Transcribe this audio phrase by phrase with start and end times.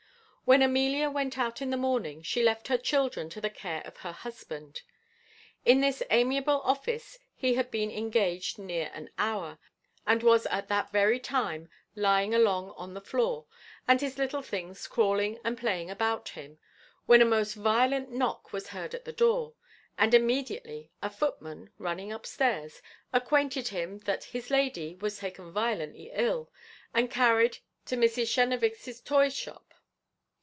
[0.43, 3.95] When Amelia went out in the morning she left her children to the care of
[3.97, 4.81] her husband.
[5.63, 9.59] In this amiable office he had been engaged near an hour,
[10.05, 13.45] and was at that very time lying along on the floor,
[13.87, 16.59] and his little things crawling and playing about him,
[17.05, 19.53] when a most violent knock was heard at the door;
[19.97, 22.81] and immediately a footman, running upstairs,
[23.13, 26.51] acquainted him that his lady was taken violently ill,
[26.93, 27.59] and carried
[27.89, 28.29] into Mrs.
[28.33, 29.65] Chenevix's toy shop.